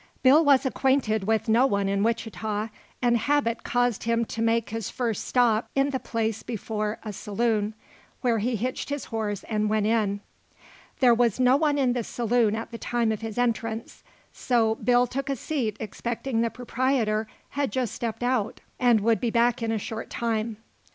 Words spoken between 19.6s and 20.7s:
in a short time.